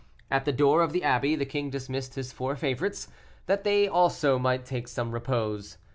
At 0.31 0.45
the 0.45 0.51
door 0.51 0.81
of 0.81 0.93
the 0.93 1.03
abbey 1.03 1.35
the 1.35 1.45
king 1.45 1.69
dismissed 1.69 2.15
his 2.15 2.33
four 2.33 2.55
favorites, 2.55 3.07
that 3.45 3.63
they 3.63 3.87
also 3.87 4.39
might 4.39 4.65
take 4.65 4.87
some 4.87 5.11
repose. 5.11 5.77